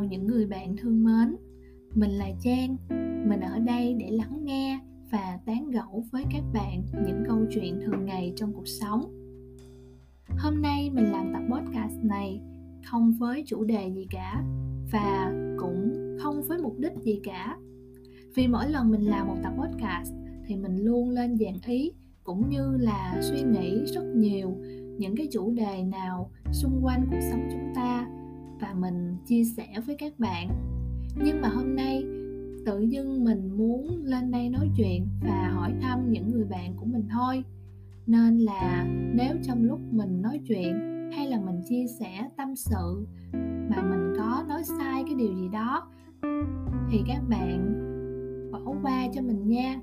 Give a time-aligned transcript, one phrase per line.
[0.00, 1.36] chào những người bạn thương mến.
[1.94, 2.76] Mình là trang,
[3.28, 4.80] mình ở đây để lắng nghe
[5.10, 9.00] và tán gẫu với các bạn những câu chuyện thường ngày trong cuộc sống.
[10.38, 12.40] Hôm nay mình làm tập podcast này
[12.84, 14.42] không với chủ đề gì cả
[14.92, 17.56] và cũng không với mục đích gì cả.
[18.34, 20.12] Vì mỗi lần mình làm một tập podcast
[20.46, 21.92] thì mình luôn lên dàn ý
[22.24, 24.56] cũng như là suy nghĩ rất nhiều
[24.98, 28.06] những cái chủ đề nào xung quanh cuộc sống chúng ta
[28.60, 30.48] và mình chia sẻ với các bạn.
[31.24, 32.04] Nhưng mà hôm nay,
[32.66, 36.86] tự dưng mình muốn lên đây nói chuyện và hỏi thăm những người bạn của
[36.86, 37.44] mình thôi.
[38.06, 40.74] Nên là nếu trong lúc mình nói chuyện
[41.16, 43.06] hay là mình chia sẻ tâm sự
[43.70, 45.90] mà mình có nói sai cái điều gì đó,
[46.90, 47.76] thì các bạn
[48.52, 49.80] bỏ qua cho mình nha.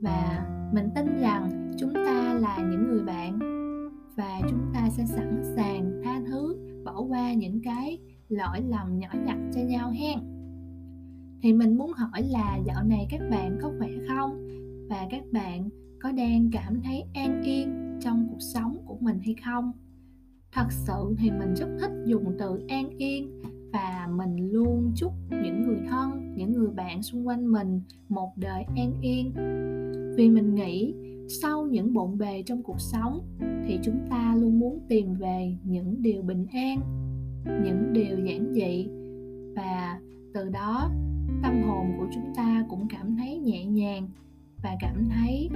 [0.00, 3.38] Và mình tin rằng chúng ta là những người bạn
[4.16, 7.98] và chúng ta sẽ sẵn sàng tha thứ, bỏ qua những cái
[8.32, 10.18] lỗi lầm nhỏ nhặt cho nhau hen.
[11.42, 14.46] Thì mình muốn hỏi là dạo này các bạn có khỏe không?
[14.90, 15.68] Và các bạn
[16.00, 19.72] có đang cảm thấy an yên trong cuộc sống của mình hay không?
[20.52, 25.62] Thật sự thì mình rất thích dùng từ an yên và mình luôn chúc những
[25.62, 29.32] người thân, những người bạn xung quanh mình một đời an yên.
[30.16, 30.94] Vì mình nghĩ
[31.28, 33.20] sau những bộn bề trong cuộc sống
[33.66, 37.01] thì chúng ta luôn muốn tìm về những điều bình an
[37.44, 38.88] những điều giản dị.
[39.56, 40.00] Và
[40.34, 40.90] từ đó,
[41.42, 44.08] tâm hồn của chúng ta cũng cảm thấy nhẹ nhàng
[44.62, 45.48] và cảm thấy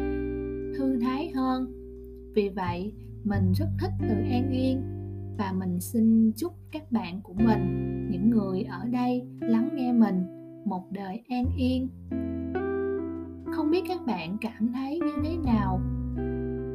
[0.78, 1.72] thư thái hơn.
[2.34, 2.92] Vì vậy,
[3.24, 4.82] mình rất thích từ an yên
[5.38, 10.22] và mình xin chúc các bạn của mình, những người ở đây lắng nghe mình
[10.64, 11.88] một đời an yên.
[13.52, 15.80] Không biết các bạn cảm thấy như thế nào?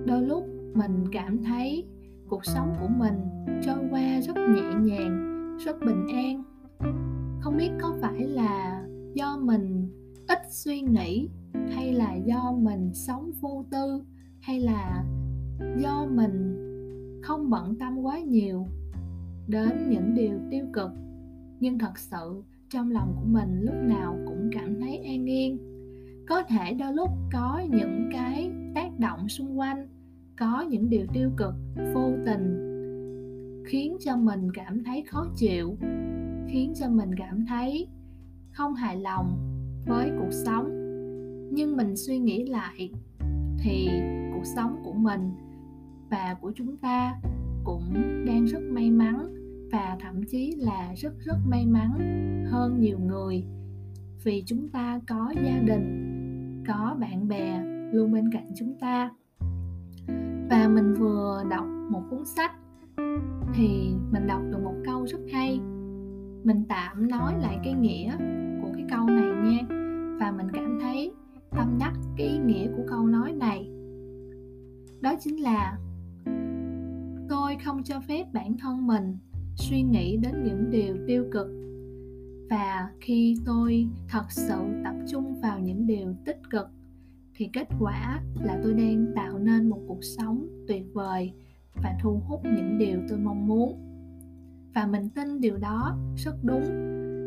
[0.05, 1.85] Đôi lúc mình cảm thấy
[2.31, 3.19] cuộc sống của mình
[3.61, 6.43] trôi qua rất nhẹ nhàng, rất bình an.
[7.41, 9.89] Không biết có phải là do mình
[10.27, 11.29] ít suy nghĩ,
[11.69, 14.03] hay là do mình sống vô tư,
[14.41, 15.03] hay là
[15.77, 16.57] do mình
[17.23, 18.67] không bận tâm quá nhiều
[19.47, 20.91] đến những điều tiêu cực.
[21.59, 25.57] Nhưng thật sự, trong lòng của mình lúc nào cũng cảm thấy an yên.
[26.27, 29.87] Có thể đôi lúc có những cái tác động xung quanh
[30.41, 31.53] có những điều tiêu cực,
[31.93, 32.57] vô tình,
[33.65, 35.77] khiến cho mình cảm thấy khó chịu,
[36.47, 37.87] khiến cho mình cảm thấy
[38.51, 39.37] không hài lòng
[39.87, 40.65] với cuộc sống.
[41.53, 42.89] Nhưng mình suy nghĩ lại
[43.59, 43.89] thì
[44.33, 45.31] cuộc sống của mình
[46.09, 47.19] và của chúng ta
[47.63, 47.93] cũng
[48.25, 49.35] đang rất may mắn
[49.71, 51.91] và thậm chí là rất rất may mắn
[52.51, 53.43] hơn nhiều người.
[54.23, 59.11] Vì chúng ta có gia đình, có bạn bè luôn bên cạnh chúng ta
[60.51, 62.51] và mình vừa đọc một cuốn sách
[63.53, 65.59] thì mình đọc được một câu rất hay.
[66.43, 68.17] Mình tạm nói lại cái nghĩa
[68.61, 69.67] của cái câu này nha.
[70.19, 71.11] Và mình cảm thấy
[71.49, 73.71] tâm đắc cái ý nghĩa của câu nói này.
[75.01, 75.77] Đó chính là,
[77.29, 79.17] tôi không cho phép bản thân mình
[79.55, 81.47] suy nghĩ đến những điều tiêu cực.
[82.49, 86.67] Và khi tôi thật sự tập trung vào những điều tích cực
[87.41, 91.33] thì kết quả là tôi đang tạo nên một cuộc sống tuyệt vời
[91.83, 93.79] và thu hút những điều tôi mong muốn.
[94.75, 96.63] Và mình tin điều đó rất đúng.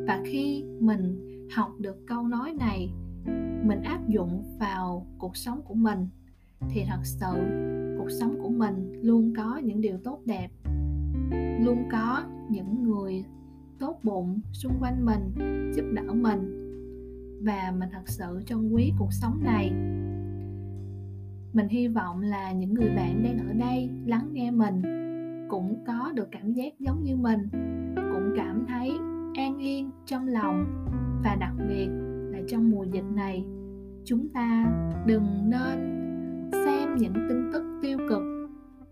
[0.06, 1.18] Và khi mình
[1.54, 2.90] học được câu nói này,
[3.64, 6.08] mình áp dụng vào cuộc sống của mình,
[6.70, 7.34] thì thật sự
[7.98, 10.48] cuộc sống của mình luôn có những điều tốt đẹp,
[11.60, 13.24] luôn có những người
[13.78, 15.32] tốt bụng xung quanh mình,
[15.76, 16.60] giúp đỡ mình.
[17.42, 19.72] Và mình thật sự trân quý cuộc sống này
[21.54, 24.82] mình hy vọng là những người bạn đang ở đây lắng nghe mình
[25.48, 27.48] cũng có được cảm giác giống như mình,
[27.96, 28.92] cũng cảm thấy
[29.34, 30.84] an yên trong lòng
[31.24, 31.88] và đặc biệt
[32.30, 33.44] là trong mùa dịch này.
[34.04, 34.66] Chúng ta
[35.06, 35.78] đừng nên
[36.52, 38.22] xem những tin tức tiêu cực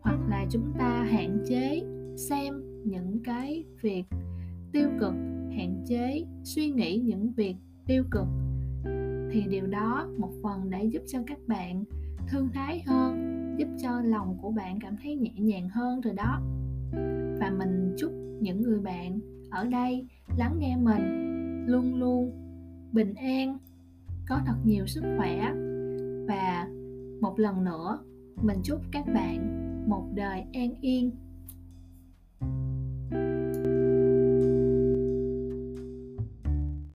[0.01, 1.83] hoặc là chúng ta hạn chế
[2.17, 4.05] xem những cái việc
[4.73, 5.15] tiêu cực,
[5.57, 8.27] hạn chế suy nghĩ những việc tiêu cực.
[9.33, 11.85] Thì điều đó một phần đã giúp cho các bạn
[12.29, 16.41] thư thái hơn, giúp cho lòng của bạn cảm thấy nhẹ nhàng hơn rồi đó.
[17.41, 19.21] Và mình chúc những người bạn
[19.51, 21.03] ở đây lắng nghe mình,
[21.67, 22.33] luôn luôn
[22.93, 23.59] bình an,
[24.29, 25.53] có thật nhiều sức khỏe.
[26.29, 26.69] Và
[27.21, 27.99] một lần nữa,
[28.43, 31.11] mình chúc các bạn một đời an yên.